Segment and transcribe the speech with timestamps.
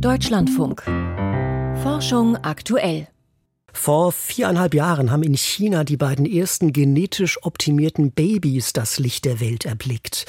[0.00, 0.82] Deutschlandfunk.
[1.82, 3.08] Forschung aktuell.
[3.72, 9.40] Vor viereinhalb Jahren haben in China die beiden ersten genetisch optimierten Babys das Licht der
[9.40, 10.26] Welt erblickt.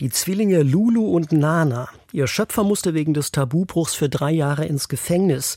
[0.00, 1.90] Die Zwillinge Lulu und Nana.
[2.12, 5.54] Ihr Schöpfer musste wegen des Tabubruchs für drei Jahre ins Gefängnis.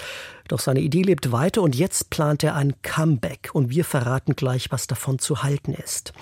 [0.47, 4.71] Doch seine Idee lebt weiter und jetzt plant er ein Comeback und wir verraten gleich,
[4.71, 6.13] was davon zu halten ist.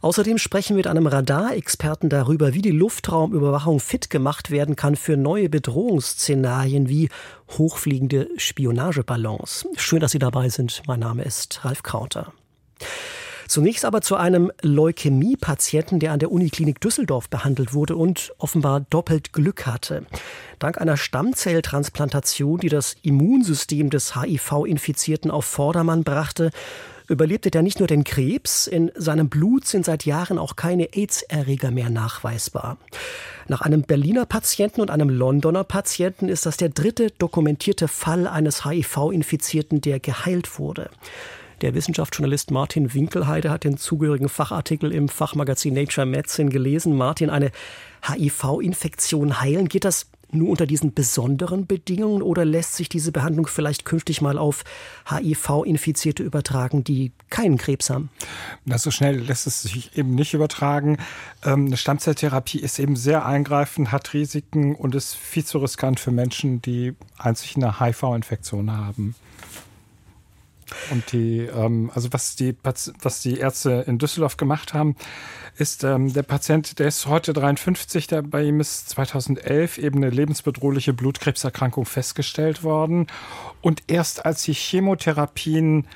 [0.00, 5.16] Außerdem sprechen wir mit einem Radarexperten darüber, wie die Luftraumüberwachung fit gemacht werden kann für
[5.16, 7.08] neue Bedrohungsszenarien wie
[7.50, 9.66] hochfliegende Spionageballons.
[9.76, 10.82] Schön, dass Sie dabei sind.
[10.86, 12.32] Mein Name ist Ralf Krauter.
[13.52, 19.34] Zunächst aber zu einem Leukämie-Patienten, der an der Uniklinik Düsseldorf behandelt wurde und offenbar doppelt
[19.34, 20.06] Glück hatte.
[20.58, 26.50] Dank einer Stammzelltransplantation, die das Immunsystem des HIV-Infizierten auf Vordermann brachte,
[27.08, 31.72] überlebte der nicht nur den Krebs, in seinem Blut sind seit Jahren auch keine AIDS-Erreger
[31.72, 32.78] mehr nachweisbar.
[33.48, 38.64] Nach einem Berliner Patienten und einem Londoner Patienten ist das der dritte dokumentierte Fall eines
[38.64, 40.88] HIV-Infizierten, der geheilt wurde.
[41.62, 46.96] Der Wissenschaftsjournalist Martin Winkelheide hat den zugehörigen Fachartikel im Fachmagazin Nature Medicine gelesen.
[46.96, 47.52] Martin, eine
[48.04, 53.84] HIV-Infektion heilen, geht das nur unter diesen besonderen Bedingungen oder lässt sich diese Behandlung vielleicht
[53.84, 54.64] künftig mal auf
[55.08, 58.10] HIV-Infizierte übertragen, die keinen Krebs haben?
[58.64, 60.98] Na, so schnell lässt es sich eben nicht übertragen.
[61.44, 66.10] Ähm, eine Stammzelltherapie ist eben sehr eingreifend, hat Risiken und ist viel zu riskant für
[66.10, 69.14] Menschen, die einzig eine HIV-Infektion haben.
[70.90, 74.96] Und die, ähm, also was die, was die Ärzte in Düsseldorf gemacht haben,
[75.56, 80.10] ist ähm, der Patient, der ist heute 53, der, bei ihm ist 2011 eben eine
[80.10, 83.06] lebensbedrohliche Blutkrebserkrankung festgestellt worden.
[83.60, 85.86] Und erst als die Chemotherapien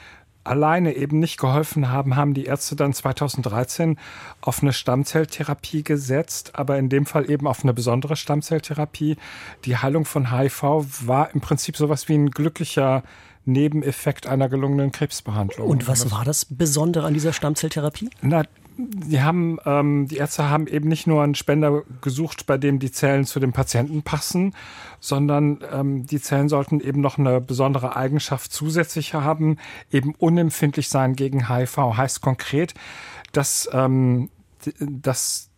[0.46, 3.98] alleine eben nicht geholfen haben, haben die Ärzte dann 2013
[4.40, 9.16] auf eine Stammzelltherapie gesetzt, aber in dem Fall eben auf eine besondere Stammzelltherapie.
[9.64, 10.62] Die Heilung von HIV
[11.06, 13.02] war im Prinzip sowas wie ein glücklicher
[13.46, 15.68] Nebeneffekt einer gelungenen Krebsbehandlung.
[15.68, 18.10] Und was war das Besondere an dieser Stammzelltherapie?
[18.20, 18.42] Na,
[18.78, 22.90] die haben, ähm, die Ärzte haben eben nicht nur einen Spender gesucht, bei dem die
[22.90, 24.54] Zellen zu dem Patienten passen,
[25.00, 29.56] sondern ähm, die Zellen sollten eben noch eine besondere Eigenschaft zusätzlich haben,
[29.90, 31.76] eben unempfindlich sein gegen HIV.
[31.96, 32.74] Heißt konkret,
[33.32, 34.28] dass, ähm,
[34.78, 35.50] dass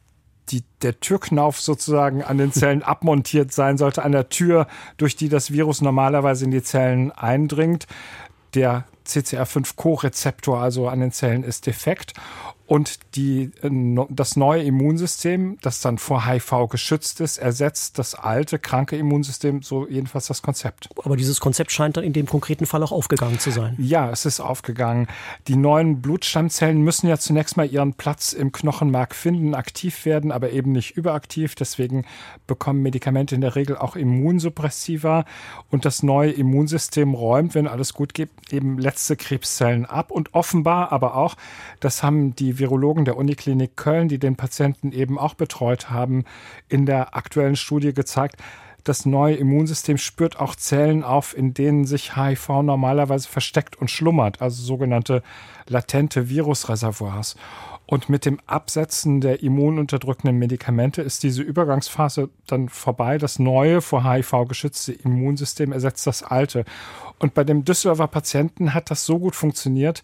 [0.51, 4.67] die, der Türknauf sozusagen an den Zellen abmontiert sein sollte, an der Tür,
[4.97, 7.87] durch die das Virus normalerweise in die Zellen eindringt.
[8.55, 12.15] Der CCR5-Co-Rezeptor also an den Zellen ist defekt
[12.69, 18.59] und die, äh, das neue Immunsystem, das dann vor HIV geschützt ist, ersetzt das alte,
[18.59, 20.91] kranke Immunsystem, so jedenfalls das Konzept.
[21.03, 23.75] Aber dieses Konzept scheint dann in dem konkreten Fall auch aufgegangen zu sein.
[23.79, 25.09] Ja, es ist aufgegangen.
[25.47, 30.51] Die neuen Blutstammzellen müssen ja zunächst mal ihren Platz im Knochenmark finden, aktiv werden, aber
[30.51, 31.55] eben nicht überaktiv.
[31.55, 32.05] Deswegen
[32.47, 35.25] bekommen Medikamente in der Regel auch Immunsuppressiva.
[35.71, 40.11] Und das neue Immunsystem räumt, wenn alles gut geht, eben letzte Krebszellen ab.
[40.11, 41.35] Und offenbar aber auch,
[41.81, 46.25] das haben die Virologen der Uniklinik Köln, die den Patienten eben auch betreut haben,
[46.69, 48.37] in der aktuellen Studie gezeigt,
[48.85, 54.41] das neue Immunsystem spürt auch Zellen auf, in denen sich HIV normalerweise versteckt und schlummert,
[54.41, 55.23] also sogenannte
[55.67, 57.37] latente Virusreservoirs.
[57.85, 63.17] Und mit dem Absetzen der immununterdrückenden Medikamente ist diese Übergangsphase dann vorbei.
[63.19, 66.65] Das neue, vor HIV geschützte Immunsystem ersetzt das alte.
[67.19, 70.03] Und bei dem Düsseldorfer Patienten hat das so gut funktioniert,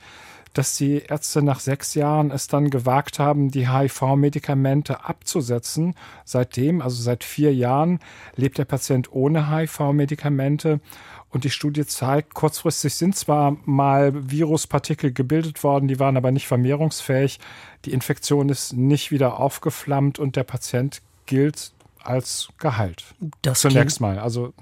[0.55, 5.95] dass die Ärzte nach sechs Jahren es dann gewagt haben, die HIV-Medikamente abzusetzen.
[6.25, 7.99] Seitdem, also seit vier Jahren,
[8.37, 10.81] lebt der Patient ohne HIV-Medikamente.
[11.31, 16.47] Und die Studie zeigt, kurzfristig sind zwar mal Viruspartikel gebildet worden, die waren aber nicht
[16.47, 17.41] vermehrungsfähig.
[17.85, 23.05] Die Infektion ist nicht wieder aufgeflammt und der Patient gilt als geheilt.
[23.43, 24.21] Das Zunächst mal.
[24.21, 24.53] Also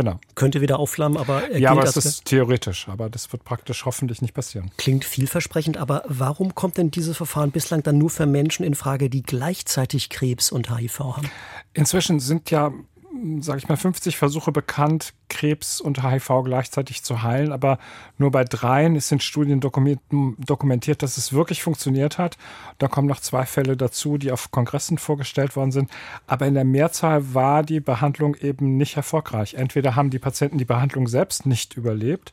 [0.00, 0.18] Genau.
[0.34, 4.32] Könnte wieder aufflammen, aber ja, aber es ist theoretisch, aber das wird praktisch hoffentlich nicht
[4.32, 4.70] passieren.
[4.78, 9.10] Klingt vielversprechend, aber warum kommt denn dieses Verfahren bislang dann nur für Menschen in Frage,
[9.10, 11.30] die gleichzeitig Krebs und HIV haben?
[11.74, 12.72] Inzwischen sind ja
[13.40, 17.78] sage ich mal, 50 Versuche bekannt, Krebs und HIV gleichzeitig zu heilen, aber
[18.18, 22.38] nur bei dreien ist in Studien dokumentiert, dass es wirklich funktioniert hat.
[22.78, 25.90] Da kommen noch zwei Fälle dazu, die auf Kongressen vorgestellt worden sind.
[26.26, 29.54] Aber in der Mehrzahl war die Behandlung eben nicht erfolgreich.
[29.54, 32.32] Entweder haben die Patienten die Behandlung selbst nicht überlebt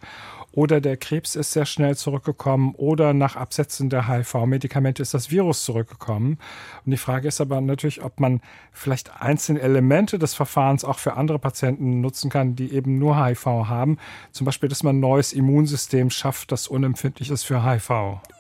[0.51, 5.63] oder der Krebs ist sehr schnell zurückgekommen oder nach Absetzen der HIV-Medikamente ist das Virus
[5.63, 6.39] zurückgekommen.
[6.85, 8.41] Und die Frage ist aber natürlich, ob man
[8.71, 13.45] vielleicht einzelne Elemente des Verfahrens auch für andere Patienten nutzen kann, die eben nur HIV
[13.45, 13.97] haben.
[14.31, 17.91] Zum Beispiel, dass man ein neues Immunsystem schafft, das unempfindlich ist für HIV.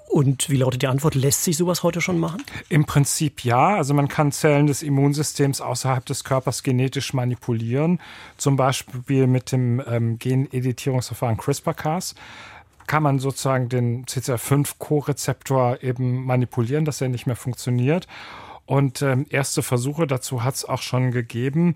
[0.07, 1.15] Und wie lautet die Antwort?
[1.15, 2.41] Lässt sich sowas heute schon machen?
[2.69, 3.75] Im Prinzip ja.
[3.75, 7.99] Also man kann Zellen des Immunsystems außerhalb des Körpers genetisch manipulieren.
[8.37, 12.15] Zum Beispiel mit dem ähm, Geneditierungsverfahren CRISPR-Cas
[12.87, 18.07] kann man sozusagen den CCR5-Co-Rezeptor eben manipulieren, dass er nicht mehr funktioniert.
[18.65, 21.75] Und ähm, erste Versuche dazu hat es auch schon gegeben.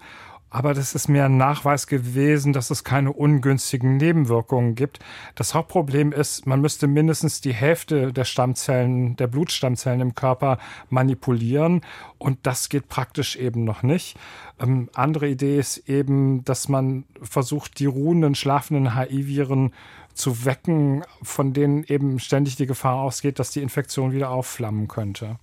[0.54, 5.00] Aber das ist mehr ein Nachweis gewesen, dass es keine ungünstigen Nebenwirkungen gibt.
[5.34, 10.58] Das Hauptproblem ist, man müsste mindestens die Hälfte der Stammzellen, der Blutstammzellen im Körper
[10.90, 11.82] manipulieren.
[12.18, 14.18] Und das geht praktisch eben noch nicht.
[14.60, 19.74] Ähm, andere Idee ist eben, dass man versucht, die ruhenden, schlafenden HIV-Viren
[20.14, 25.38] zu wecken, von denen eben ständig die Gefahr ausgeht, dass die Infektion wieder aufflammen könnte.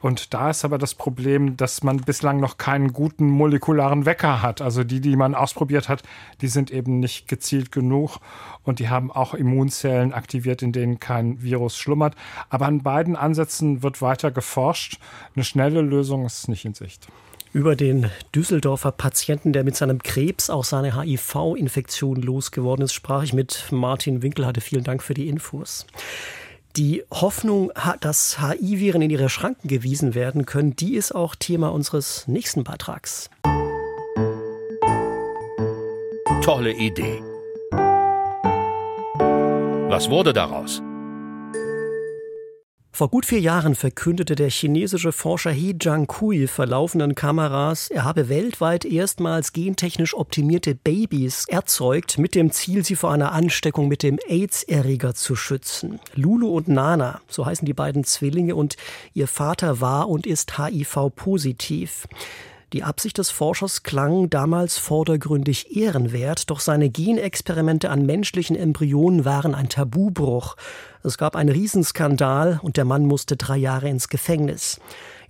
[0.00, 4.60] Und da ist aber das Problem, dass man bislang noch keinen guten molekularen Wecker hat.
[4.60, 6.02] Also die, die man ausprobiert hat,
[6.40, 8.18] die sind eben nicht gezielt genug
[8.62, 12.14] und die haben auch Immunzellen aktiviert, in denen kein Virus schlummert.
[12.48, 15.00] Aber an beiden Ansätzen wird weiter geforscht.
[15.34, 17.08] Eine schnelle Lösung ist nicht in Sicht.
[17.52, 23.32] Über den Düsseldorfer Patienten, der mit seinem Krebs auch seine HIV-Infektion losgeworden ist, sprach ich
[23.32, 24.60] mit Martin Winkelharte.
[24.60, 25.86] Vielen Dank für die Infos.
[26.78, 32.28] Die Hoffnung, dass HI-Viren in ihre Schranken gewiesen werden können, die ist auch Thema unseres
[32.28, 33.30] nächsten Beitrags.
[36.40, 37.20] Tolle Idee.
[39.88, 40.80] Was wurde daraus?
[42.98, 48.28] Vor gut vier Jahren verkündete der chinesische Forscher He Jiankui vor laufenden Kameras, er habe
[48.28, 54.18] weltweit erstmals gentechnisch optimierte Babys erzeugt, mit dem Ziel, sie vor einer Ansteckung mit dem
[54.26, 56.00] AIDS-Erreger zu schützen.
[56.16, 58.76] Lulu und Nana, so heißen die beiden Zwillinge, und
[59.14, 62.08] ihr Vater war und ist HIV-positiv.
[62.74, 69.54] Die Absicht des Forschers klang damals vordergründig ehrenwert, doch seine Genexperimente an menschlichen Embryonen waren
[69.54, 70.54] ein Tabubruch.
[71.02, 74.80] Es gab einen Riesenskandal und der Mann musste drei Jahre ins Gefängnis.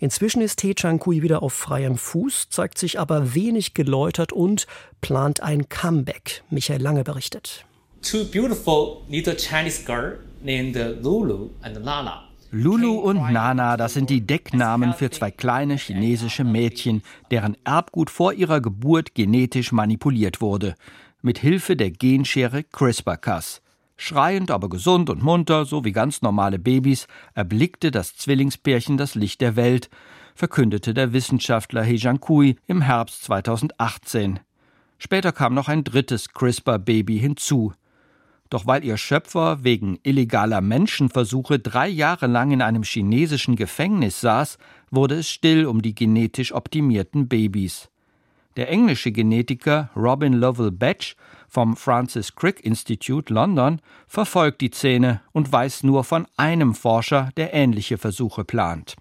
[0.01, 4.67] Inzwischen ist He Chang-kui wieder auf freiem Fuß, zeigt sich aber wenig geläutert und
[5.01, 6.43] plant ein Comeback.
[6.51, 7.65] Michael Lange berichtet.
[8.03, 14.27] Two beautiful little Chinese girls named Lulu and Nana Lulu und Nana, das sind die
[14.27, 20.75] Decknamen für zwei kleine chinesische Mädchen, deren Erbgut vor ihrer Geburt genetisch manipuliert wurde,
[21.21, 23.61] mit Hilfe der Genschere CRISPR-Cas.
[23.99, 29.43] Schreiend, aber gesund und munter, so wie ganz normale Babys, erblickte das Zwillingspärchen das Licht
[29.43, 29.91] der Welt,
[30.35, 34.41] verkündete der Wissenschaftler He Jiankui im Herbst 2018.
[34.97, 37.75] Später kam noch ein drittes CRISPR-Baby hinzu.
[38.51, 44.59] Doch weil ihr Schöpfer wegen illegaler Menschenversuche drei Jahre lang in einem chinesischen Gefängnis saß,
[44.91, 47.91] wurde es still um die genetisch optimierten Babys.
[48.57, 51.15] Der englische Genetiker Robin Lovell Batch
[51.47, 57.55] vom Francis Crick Institute London verfolgt die Szene und weiß nur von einem Forscher, der
[57.55, 58.97] ähnliche Versuche plant.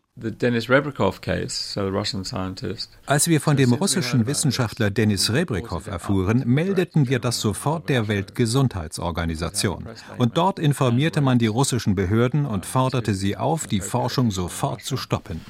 [3.06, 9.88] Als wir von dem russischen Wissenschaftler Denis Rebrikov erfuhren, meldeten wir das sofort der Weltgesundheitsorganisation.
[10.18, 14.98] Und dort informierte man die russischen Behörden und forderte sie auf, die Forschung sofort zu
[14.98, 15.42] stoppen.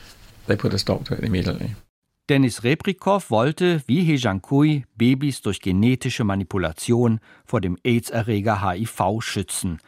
[2.30, 9.80] Denis Rebrikov wollte, wie He Jiankui, Babys durch genetische Manipulation vor dem AIDS-Erreger HIV schützen.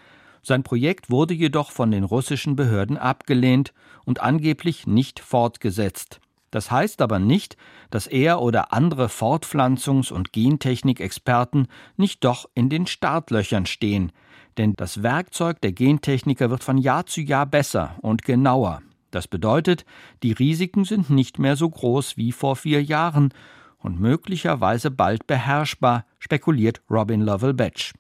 [0.42, 3.74] Sein Projekt wurde jedoch von den russischen Behörden abgelehnt
[4.06, 6.20] und angeblich nicht fortgesetzt.
[6.52, 7.58] Das heißt aber nicht,
[7.92, 14.12] dass er oder andere Fortpflanzungs- und Gentechnikexperten nicht doch in den Startlöchern stehen,
[14.58, 18.82] denn das Werkzeug der Gentechniker wird von Jahr zu Jahr besser und genauer.
[19.12, 19.86] Das bedeutet,
[20.24, 23.34] die Risiken sind nicht mehr so groß wie vor vier Jahren
[23.78, 27.94] und möglicherweise bald beherrschbar, spekuliert Robin Lovell Batch.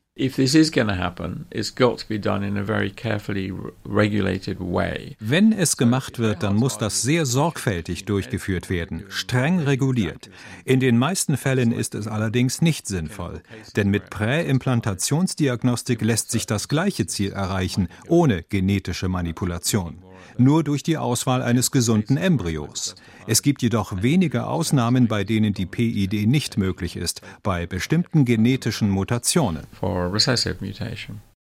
[5.19, 10.29] Wenn es gemacht wird, dann muss das sehr sorgfältig durchgeführt werden, streng reguliert.
[10.65, 13.41] In den meisten Fällen ist es allerdings nicht sinnvoll,
[13.77, 20.03] denn mit Präimplantationsdiagnostik lässt sich das gleiche Ziel erreichen, ohne genetische Manipulation
[20.39, 22.96] nur durch die Auswahl eines gesunden Embryos.
[23.27, 28.89] Es gibt jedoch wenige Ausnahmen, bei denen die PID nicht möglich ist, bei bestimmten genetischen
[28.89, 29.67] Mutationen.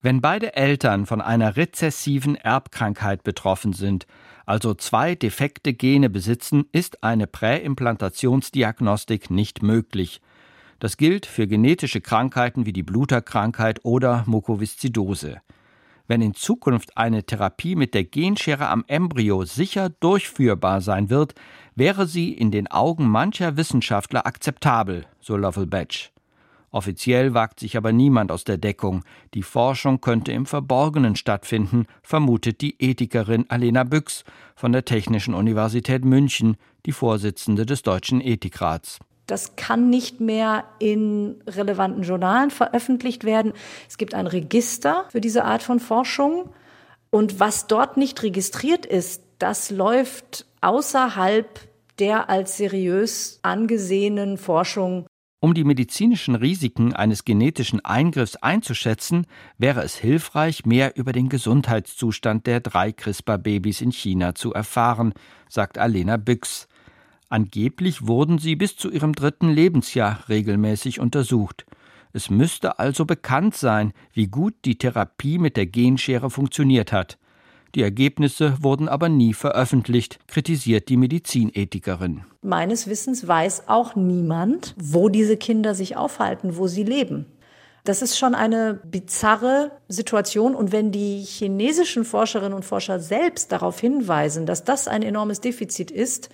[0.02, 4.06] Wenn beide Eltern von einer rezessiven Erbkrankheit betroffen sind,
[4.44, 10.20] also zwei defekte Gene besitzen, ist eine Präimplantationsdiagnostik nicht möglich.
[10.78, 15.40] Das gilt für genetische Krankheiten wie die Bluterkrankheit oder Mukoviszidose.
[16.08, 21.34] Wenn in Zukunft eine Therapie mit der Genschere am Embryo sicher durchführbar sein wird,
[21.74, 26.12] wäre sie in den Augen mancher Wissenschaftler akzeptabel, so Lovell Batch.
[26.70, 29.02] Offiziell wagt sich aber niemand aus der Deckung.
[29.34, 36.04] Die Forschung könnte im Verborgenen stattfinden, vermutet die Ethikerin Alena Büchs von der Technischen Universität
[36.04, 38.98] München, die Vorsitzende des Deutschen Ethikrats.
[39.26, 43.52] Das kann nicht mehr in relevanten Journalen veröffentlicht werden.
[43.88, 46.50] Es gibt ein Register für diese Art von Forschung.
[47.10, 51.60] Und was dort nicht registriert ist, das läuft außerhalb
[51.98, 55.06] der als seriös angesehenen Forschung
[55.46, 59.26] um die medizinischen Risiken eines genetischen Eingriffs einzuschätzen,
[59.58, 65.12] wäre es hilfreich, mehr über den Gesundheitszustand der drei CRISPR-Babys in China zu erfahren,
[65.48, 66.66] sagt Alena Büchs.
[67.28, 71.66] Angeblich wurden sie bis zu ihrem dritten Lebensjahr regelmäßig untersucht.
[72.12, 77.18] Es müsste also bekannt sein, wie gut die Therapie mit der Genschere funktioniert hat.
[77.74, 82.24] Die Ergebnisse wurden aber nie veröffentlicht, kritisiert die Medizinethikerin.
[82.40, 87.26] Meines Wissens weiß auch niemand, wo diese Kinder sich aufhalten, wo sie leben.
[87.84, 90.54] Das ist schon eine bizarre Situation.
[90.54, 95.90] Und wenn die chinesischen Forscherinnen und Forscher selbst darauf hinweisen, dass das ein enormes Defizit
[95.90, 96.30] ist,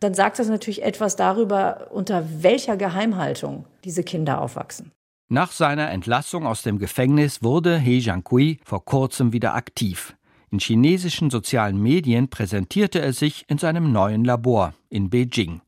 [0.00, 4.92] dann sagt das natürlich etwas darüber, unter welcher Geheimhaltung diese Kinder aufwachsen.
[5.28, 10.14] Nach seiner Entlassung aus dem Gefängnis wurde He Jiankui vor kurzem wieder aktiv.
[10.50, 15.62] In chinesischen sozialen Medien präsentierte er sich in seinem neuen Labor in Beijing.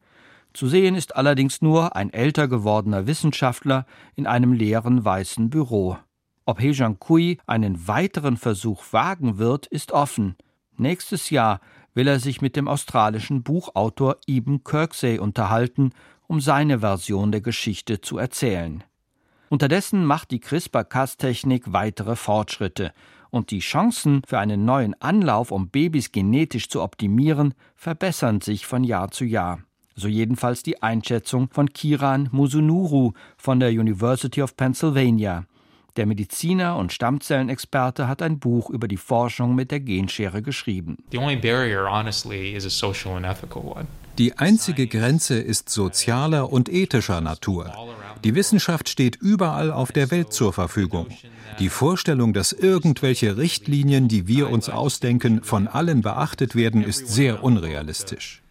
[0.53, 5.99] Zu sehen ist allerdings nur ein älter gewordener Wissenschaftler in einem leeren weißen Büro.
[6.45, 10.37] Ob He Jiankui einen weiteren Versuch wagen wird, ist offen.
[10.77, 11.61] Nächstes Jahr
[11.97, 15.91] will er sich mit dem australischen Buchautor Eben Kirksey unterhalten,
[16.29, 18.85] um seine Version der Geschichte zu erzählen.
[19.49, 22.93] Unterdessen macht die CRISPR-Cas-Technik weitere Fortschritte
[23.31, 28.85] und die Chancen für einen neuen Anlauf, um Babys genetisch zu optimieren, verbessern sich von
[28.85, 29.61] Jahr zu Jahr.
[29.95, 35.47] So jedenfalls die Einschätzung von Kiran Musunuru von der University of Pennsylvania.
[35.97, 40.99] Der Mediziner und Stammzellenexperte hat ein Buch über die Forschung mit der Genschere geschrieben.
[44.19, 47.73] Die einzige Grenze ist sozialer und ethischer Natur.
[48.25, 51.07] Die Wissenschaft steht überall auf der Welt zur Verfügung.
[51.59, 57.43] Die Vorstellung, dass irgendwelche Richtlinien, die wir uns ausdenken, von allen beachtet werden, ist sehr
[57.43, 58.43] unrealistisch.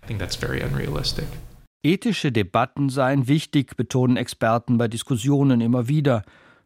[1.84, 6.24] Ethische Debatten seien wichtig, betonen Experten bei Diskussionen immer wieder.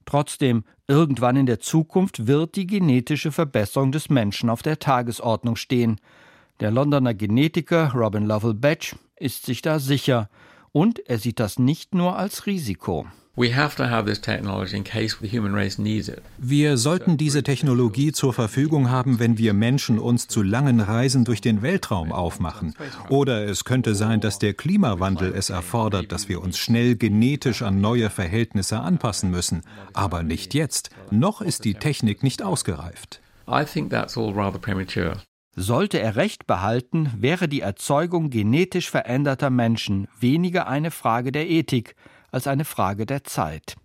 [0.10, 6.02] Trotzdem, irgendwann in der Zukunft wird die genetische Verbesserung des Menschen auf der Tagesordnung stehen.
[6.62, 10.28] Der Londoner Genetiker Robin Lovell Batch ist sich da sicher.
[10.72, 13.06] Und er sieht das nicht nur als Risiko.
[16.38, 21.40] Wir sollten diese Technologie zur Verfügung haben, wenn wir Menschen uns zu langen Reisen durch
[21.40, 22.74] den Weltraum aufmachen.
[23.08, 27.80] Oder es könnte sein, dass der Klimawandel es erfordert, dass wir uns schnell genetisch an
[27.80, 29.62] neue Verhältnisse anpassen müssen.
[29.94, 30.90] Aber nicht jetzt.
[31.10, 33.22] Noch ist die Technik nicht ausgereift.
[35.56, 41.96] Sollte er Recht behalten, wäre die Erzeugung genetisch veränderter Menschen weniger eine Frage der Ethik
[42.32, 43.76] als eine Frage der Zeit.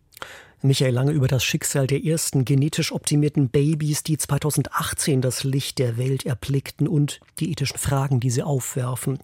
[0.65, 5.99] Michael Lange über das Schicksal der ersten genetisch optimierten Babys, die 2018 das Licht der
[5.99, 9.19] Welt erblickten und die ethischen Fragen, die sie aufwerfen.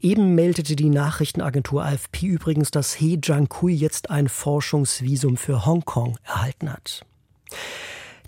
[0.00, 6.72] Eben meldete die Nachrichtenagentur AFP übrigens, dass He Jiankui jetzt ein Forschungsvisum für Hongkong erhalten
[6.72, 7.04] hat.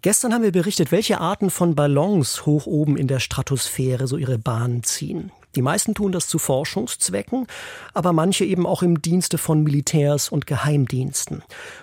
[0.03, 4.39] Gestern haben wir berichtet, welche Arten von Ballons hoch oben in der Stratosphäre so ihre
[4.39, 5.31] Bahnen ziehen.
[5.57, 7.47] Die meisten tun das zu Forschungszwecken,
[7.92, 11.42] aber manche eben auch im Dienste von Militärs und Geheimdiensten.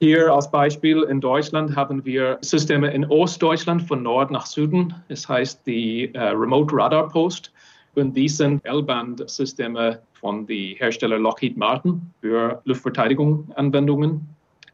[0.00, 4.94] Hier als Beispiel in Deutschland haben wir Systeme in Ostdeutschland von Nord nach Süden.
[5.08, 7.52] Das heißt die uh, Remote Radar Post.
[7.96, 14.26] Und die sind L-Band-Systeme von dem Hersteller Lockheed Martin für Luftverteidigungsanwendungen.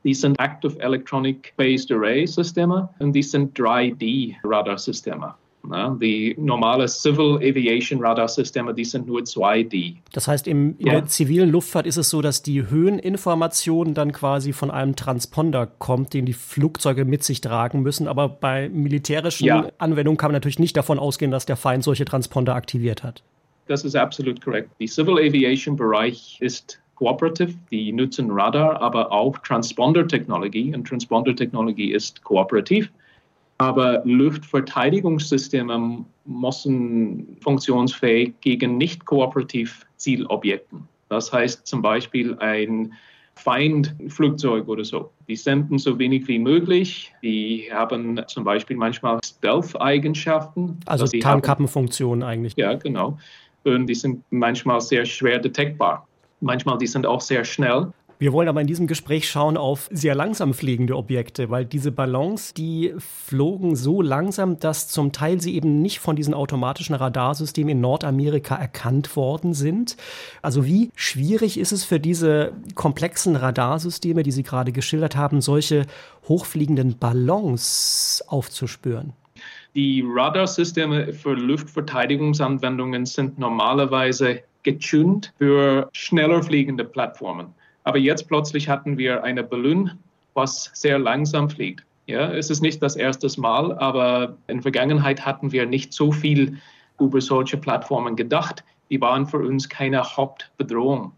[0.04, 5.34] Die sind Active Electronic Phased Array Systeme und die sind 3D Radarsysteme.
[5.70, 9.96] Ja, die normale Civil Aviation Radarsysteme, die sind nur 2D.
[10.12, 10.92] Das heißt, im, in ja.
[10.94, 16.14] der zivilen Luftfahrt ist es so, dass die Höheninformation dann quasi von einem Transponder kommt,
[16.14, 18.08] den die Flugzeuge mit sich tragen müssen.
[18.08, 19.68] Aber bei militärischen ja.
[19.78, 23.22] Anwendungen kann man natürlich nicht davon ausgehen, dass der Feind solche Transponder aktiviert hat.
[23.66, 24.70] Das ist absolut korrekt.
[24.80, 27.56] Die Civil Aviation Bereich ist kooperativ.
[27.70, 30.74] Die nutzen Radar, aber auch Transponder-Technologie.
[30.74, 32.90] Und Transponder-Technologie ist kooperativ.
[33.58, 40.88] Aber Luftverteidigungssysteme müssen funktionsfähig gegen nicht kooperativ Zielobjekten.
[41.08, 42.92] Das heißt zum Beispiel ein
[43.36, 45.10] Feindflugzeug oder so.
[45.28, 47.12] Die senden so wenig wie möglich.
[47.22, 50.80] Die haben zum Beispiel manchmal Stealth-Eigenschaften.
[50.86, 52.54] Also Tarnkappenfunktionen eigentlich.
[52.56, 53.18] Ja, genau.
[53.64, 56.08] Und die sind manchmal sehr schwer detektbar.
[56.40, 57.92] Manchmal die sind auch sehr schnell.
[58.20, 62.52] Wir wollen aber in diesem Gespräch schauen auf sehr langsam fliegende Objekte, weil diese Ballons,
[62.52, 67.80] die flogen so langsam, dass zum Teil sie eben nicht von diesen automatischen Radarsystemen in
[67.80, 69.96] Nordamerika erkannt worden sind.
[70.42, 75.86] Also wie schwierig ist es für diese komplexen Radarsysteme, die Sie gerade geschildert haben, solche
[76.26, 79.12] hochfliegenden Ballons aufzuspüren?
[79.76, 87.54] Die Radarsysteme für Luftverteidigungsanwendungen sind normalerweise getuned für schneller fliegende Plattformen.
[87.84, 89.92] Aber jetzt plötzlich hatten wir eine Ballon,
[90.34, 91.84] was sehr langsam fliegt.
[92.06, 96.10] Ja, es ist nicht das erste Mal, aber in der Vergangenheit hatten wir nicht so
[96.10, 96.58] viel
[96.98, 98.64] über solche Plattformen gedacht.
[98.90, 101.12] Die waren für uns keine Hauptbedrohung.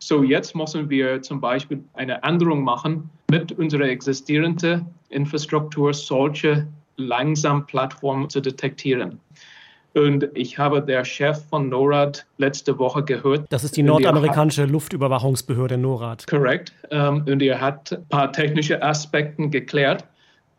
[0.00, 7.66] So jetzt müssen wir zum Beispiel eine Änderung machen mit unserer existierenden Infrastruktur, solche langsam
[7.66, 9.20] Plattformen zu detektieren.
[9.94, 13.46] Und ich habe der Chef von NORAD letzte Woche gehört.
[13.50, 16.26] Das ist die nordamerikanische hat, Luftüberwachungsbehörde NORAD.
[16.26, 16.72] Korrekt.
[16.90, 20.04] Ähm, und er hat ein paar technische Aspekte geklärt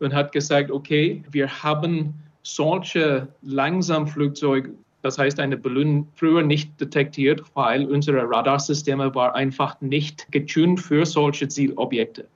[0.00, 4.70] und hat gesagt, okay, wir haben solche Langsamflugzeuge,
[5.02, 11.06] das heißt eine Ballon, früher nicht detektiert, weil unsere Radarsysteme war einfach nicht getuned für
[11.06, 12.26] solche Zielobjekte.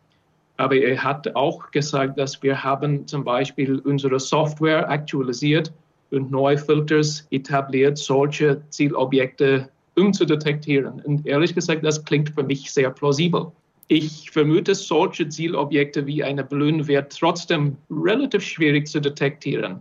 [0.56, 5.72] Aber er hat auch gesagt, dass wir haben zum Beispiel unsere Software aktualisiert
[6.14, 11.00] und neue Filters etabliert, solche Zielobjekte umzudetektieren.
[11.04, 13.52] Und ehrlich gesagt, das klingt für mich sehr plausibel.
[13.88, 19.80] Ich vermute, solche Zielobjekte wie eine Ballon wird trotzdem relativ schwierig zu detektieren.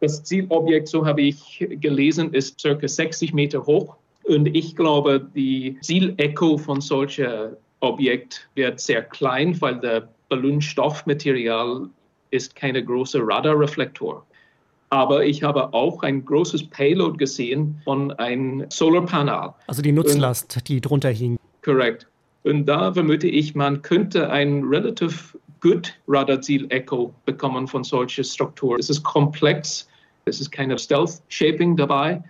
[0.00, 3.96] Das Zielobjekt, so habe ich gelesen, ist circa 60 Meter hoch.
[4.24, 11.88] Und ich glaube, die Zielecho von solchen Objekt wird sehr klein, weil der Ballonstoffmaterial
[12.30, 14.26] ist keine große Radarreflektor.
[14.90, 19.52] Aber ich habe auch ein großes Payload gesehen von einem Solarpanel.
[19.66, 21.38] Also die Nutzlast, Und, die drunter hing.
[21.62, 22.06] Korrekt.
[22.44, 28.78] Und da vermute ich, man könnte ein relativ gut Radarziel-Echo bekommen von solcher Struktur.
[28.78, 29.88] Es ist komplex,
[30.24, 32.22] es ist keine Stealth-Shaping dabei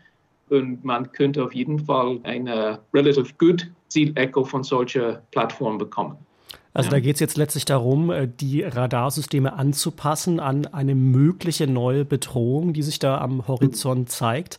[0.49, 6.17] und man könnte auf jeden Fall eine relativ gut Ziel-Echo von solcher Plattform bekommen.
[6.79, 12.05] Also da geht es jetzt letztlich darum, äh, die Radarsysteme anzupassen an eine mögliche neue
[12.05, 14.59] Bedrohung, die sich da am Horizont zeigt.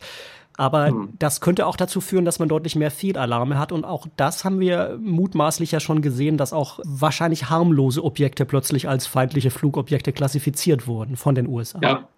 [0.58, 1.14] Aber hm.
[1.18, 3.72] das könnte auch dazu führen, dass man deutlich mehr Fehlalarme hat.
[3.72, 8.86] Und auch das haben wir mutmaßlich ja schon gesehen, dass auch wahrscheinlich harmlose Objekte plötzlich
[8.86, 11.80] als feindliche Flugobjekte klassifiziert wurden von den USA.
[11.80, 12.08] Ja,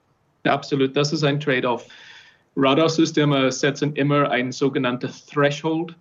[0.42, 0.96] absolut.
[0.96, 1.86] Das ist ein Trade-off.
[2.56, 5.94] Radarsysteme setzen immer ein sogenanntes Threshold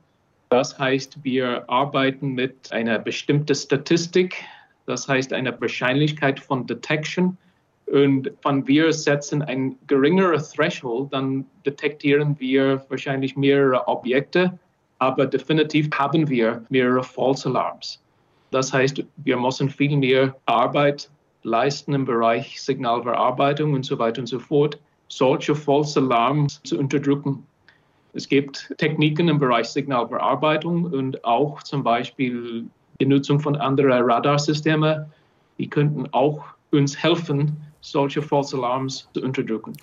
[0.51, 4.43] das heißt, wir arbeiten mit einer bestimmten Statistik,
[4.85, 7.37] das heißt eine Wahrscheinlichkeit von Detection.
[7.85, 14.59] Und wenn wir setzen ein geringeres Threshold, dann detektieren wir wahrscheinlich mehrere Objekte,
[14.99, 18.01] aber definitiv haben wir mehrere False Alarms.
[18.51, 21.09] Das heißt, wir müssen viel mehr Arbeit
[21.43, 27.47] leisten im Bereich Signalverarbeitung und so weiter und so fort, solche False Alarms zu unterdrücken.
[28.13, 32.65] Es gibt Techniken im Bereich Signalverarbeitung und auch zum Beispiel
[32.99, 35.05] die Nutzung von anderen Radarsystemen,
[35.57, 39.73] die könnten auch uns helfen, solche False Alarms zu unterdrücken.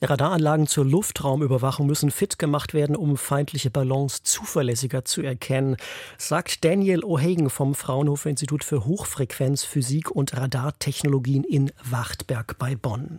[0.00, 5.76] Radaranlagen zur Luftraumüberwachung müssen fit gemacht werden, um feindliche Ballons zuverlässiger zu erkennen,
[6.18, 13.18] sagt Daniel O'Hagan vom Fraunhofer Institut für Hochfrequenzphysik und Radartechnologien in Wachtberg bei Bonn.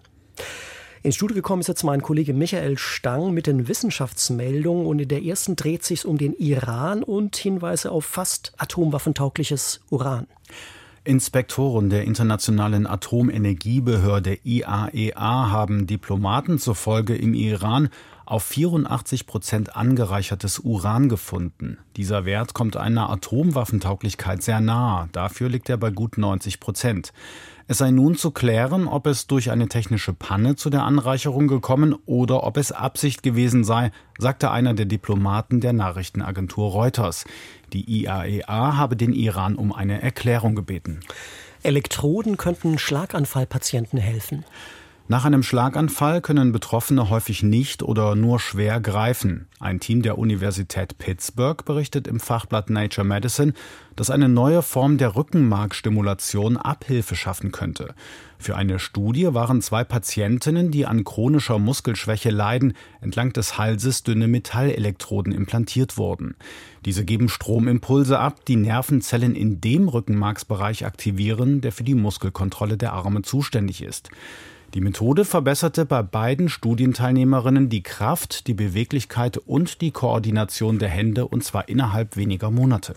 [1.01, 5.23] Ins Studio gekommen ist jetzt mein Kollege Michael Stang mit den Wissenschaftsmeldungen und in der
[5.23, 10.27] ersten dreht sich um den Iran und Hinweise auf fast atomwaffentaugliches Uran.
[11.09, 17.89] Inspektoren der Internationalen Atomenergiebehörde IAEA e haben Diplomaten zufolge im Iran
[18.27, 21.79] auf 84 Prozent angereichertes Uran gefunden.
[21.97, 25.09] Dieser Wert kommt einer Atomwaffentauglichkeit sehr nahe.
[25.11, 27.11] Dafür liegt er bei gut 90 Prozent.
[27.67, 31.95] Es sei nun zu klären, ob es durch eine technische Panne zu der Anreicherung gekommen
[32.05, 37.25] oder ob es Absicht gewesen sei, sagte einer der Diplomaten der Nachrichtenagentur Reuters.
[37.73, 41.01] Die IAEA e habe den Iran um eine Erklärung gebeten.
[41.61, 44.45] Elektroden könnten Schlaganfallpatienten helfen.
[45.11, 49.47] Nach einem Schlaganfall können Betroffene häufig nicht oder nur schwer greifen.
[49.59, 53.53] Ein Team der Universität Pittsburgh berichtet im Fachblatt Nature Medicine,
[53.95, 57.95] dass eine neue Form der Rückenmarkstimulation Abhilfe schaffen könnte.
[58.37, 64.27] Für eine Studie waren zwei Patientinnen, die an chronischer Muskelschwäche leiden, entlang des Halses dünne
[64.27, 66.35] Metallelektroden implantiert wurden.
[66.85, 72.93] Diese geben Stromimpulse ab, die Nervenzellen in dem Rückenmarksbereich aktivieren, der für die Muskelkontrolle der
[72.93, 74.11] Arme zuständig ist.
[74.75, 81.27] Die Methode verbesserte bei beiden Studienteilnehmerinnen die Kraft, die Beweglichkeit und die Koordination der Hände,
[81.27, 82.93] und zwar innerhalb weniger Monate.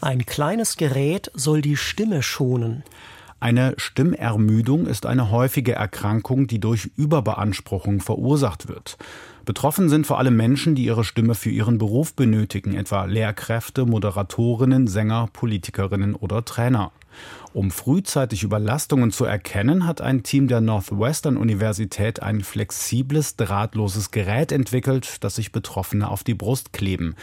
[0.00, 2.82] Ein kleines Gerät soll die Stimme schonen.
[3.40, 8.96] Eine Stimmermüdung ist eine häufige Erkrankung, die durch Überbeanspruchung verursacht wird.
[9.44, 14.86] Betroffen sind vor allem Menschen, die ihre Stimme für ihren Beruf benötigen, etwa Lehrkräfte, Moderatorinnen,
[14.86, 16.92] Sänger, Politikerinnen oder Trainer.
[17.54, 24.52] Um frühzeitig Überlastungen zu erkennen, hat ein Team der Northwestern Universität ein flexibles, drahtloses Gerät
[24.52, 27.14] entwickelt, das sich Betroffene auf die Brust kleben.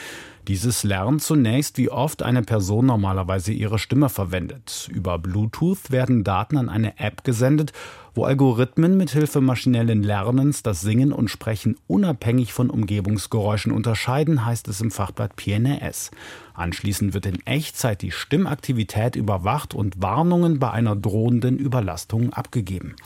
[0.47, 4.89] Dieses lernt zunächst, wie oft eine Person normalerweise ihre Stimme verwendet.
[4.91, 7.73] Über Bluetooth werden Daten an eine App gesendet,
[8.19, 14.81] wo Algorithmen mithilfe maschinellen Lernens das Singen und Sprechen unabhängig von Umgebungsgeräuschen unterscheiden, heißt es
[14.81, 16.11] im Fachblatt PNAS.
[16.53, 22.97] Anschließend wird in Echtzeit die Stimmaktivität überwacht und Warnungen bei einer drohenden Überlastung abgegeben.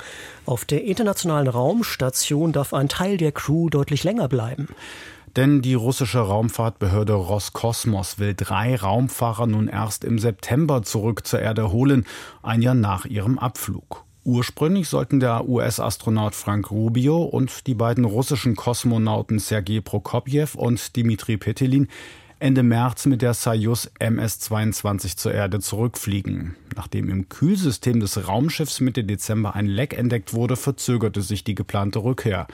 [0.47, 4.67] Auf der internationalen Raumstation darf ein Teil der Crew deutlich länger bleiben.
[5.36, 11.71] Denn die russische Raumfahrtbehörde Roskosmos will drei Raumfahrer nun erst im September zurück zur Erde
[11.71, 12.08] holen,
[12.41, 14.06] ein Jahr nach ihrem Abflug.
[14.26, 21.36] Ursprünglich sollten der US-Astronaut Frank Rubio und die beiden russischen Kosmonauten Sergei Prokopjew und Dmitri
[21.36, 21.90] Petelin
[22.40, 26.56] Ende März mit der Soyuz MS-22 zur Erde zurückfliegen.
[26.76, 32.00] Nachdem im Kühlsystem des Raumschiffs Mitte Dezember ein Leck entdeckt wurde, verzögerte sich die geplante
[32.00, 32.48] Rückkehr.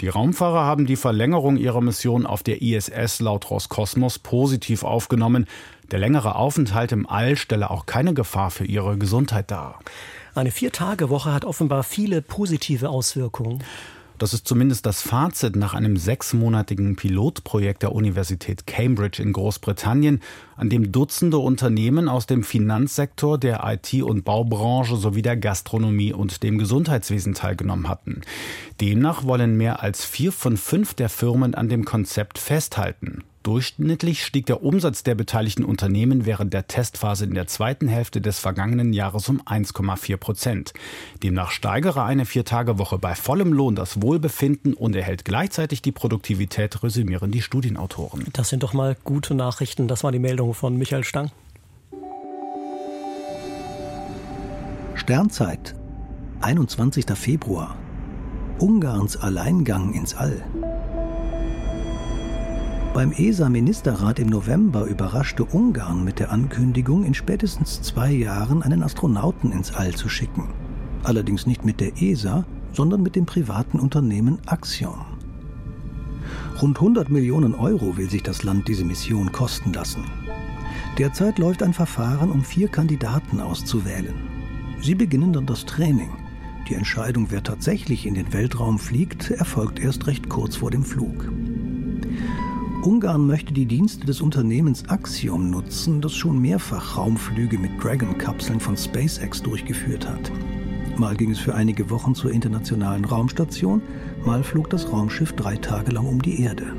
[0.00, 5.46] Die Raumfahrer haben die Verlängerung ihrer Mission auf der ISS laut Roskosmos positiv aufgenommen.
[5.90, 9.78] Der längere Aufenthalt im All stelle auch keine Gefahr für ihre Gesundheit dar.
[10.36, 13.64] Eine Vier-Tage-Woche hat offenbar viele positive Auswirkungen.
[14.18, 20.20] Das ist zumindest das Fazit nach einem sechsmonatigen Pilotprojekt der Universität Cambridge in Großbritannien,
[20.56, 26.42] an dem Dutzende Unternehmen aus dem Finanzsektor, der IT- und Baubranche sowie der Gastronomie und
[26.42, 28.20] dem Gesundheitswesen teilgenommen hatten.
[28.80, 33.24] Demnach wollen mehr als vier von fünf der Firmen an dem Konzept festhalten.
[33.46, 38.40] Durchschnittlich stieg der Umsatz der beteiligten Unternehmen während der Testphase in der zweiten Hälfte des
[38.40, 40.72] vergangenen Jahres um 1,4 Prozent.
[41.22, 47.30] Demnach steigere eine Viertagewoche bei vollem Lohn das Wohlbefinden und erhält gleichzeitig die Produktivität, resümieren
[47.30, 48.24] die Studienautoren.
[48.32, 49.86] Das sind doch mal gute Nachrichten.
[49.86, 51.30] Das war die Meldung von Michael Stang.
[54.96, 55.76] Sternzeit,
[56.40, 57.06] 21.
[57.14, 57.76] Februar.
[58.58, 60.42] Ungarns Alleingang ins All.
[62.96, 69.52] Beim ESA-Ministerrat im November überraschte Ungarn mit der Ankündigung, in spätestens zwei Jahren einen Astronauten
[69.52, 70.48] ins All zu schicken.
[71.02, 75.04] Allerdings nicht mit der ESA, sondern mit dem privaten Unternehmen Axiom.
[76.62, 80.04] Rund 100 Millionen Euro will sich das Land diese Mission kosten lassen.
[80.96, 84.14] Derzeit läuft ein Verfahren, um vier Kandidaten auszuwählen.
[84.80, 86.12] Sie beginnen dann das Training.
[86.70, 91.30] Die Entscheidung, wer tatsächlich in den Weltraum fliegt, erfolgt erst recht kurz vor dem Flug.
[92.86, 98.76] Ungarn möchte die Dienste des Unternehmens Axiom nutzen, das schon mehrfach Raumflüge mit Dragon-Kapseln von
[98.76, 100.30] SpaceX durchgeführt hat.
[100.96, 103.82] Mal ging es für einige Wochen zur internationalen Raumstation,
[104.24, 106.76] mal flog das Raumschiff drei Tage lang um die Erde.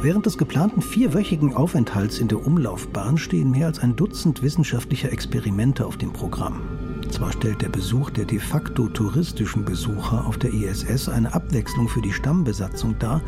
[0.00, 5.84] Während des geplanten vierwöchigen Aufenthalts in der Umlaufbahn stehen mehr als ein Dutzend wissenschaftlicher Experimente
[5.84, 6.62] auf dem Programm.
[7.10, 12.00] Zwar stellt der Besuch der de facto touristischen Besucher auf der ISS eine Abwechslung für
[12.00, 13.20] die Stammbesatzung dar,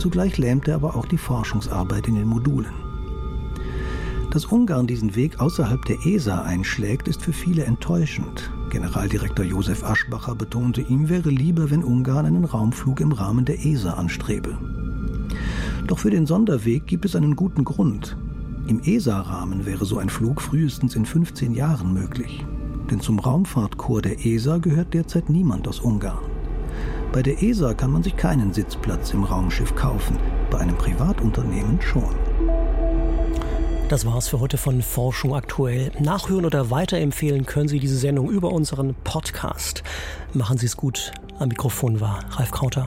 [0.00, 2.72] Zugleich lähmt er aber auch die Forschungsarbeit in den Modulen.
[4.30, 8.50] Dass Ungarn diesen Weg außerhalb der ESA einschlägt, ist für viele enttäuschend.
[8.70, 13.92] Generaldirektor Josef Aschbacher betonte, ihm wäre lieber, wenn Ungarn einen Raumflug im Rahmen der ESA
[13.92, 14.56] anstrebe.
[15.86, 18.16] Doch für den Sonderweg gibt es einen guten Grund.
[18.68, 22.46] Im ESA-Rahmen wäre so ein Flug frühestens in 15 Jahren möglich.
[22.90, 26.29] Denn zum Raumfahrtkorps der ESA gehört derzeit niemand aus Ungarn.
[27.12, 30.16] Bei der ESA kann man sich keinen Sitzplatz im Raumschiff kaufen,
[30.48, 32.14] bei einem Privatunternehmen schon.
[33.88, 35.90] Das war's für heute von Forschung aktuell.
[35.98, 39.82] Nachhören oder weiterempfehlen können Sie diese Sendung über unseren Podcast.
[40.32, 41.10] Machen Sie es gut.
[41.40, 42.86] Am Mikrofon war Ralf Krauter.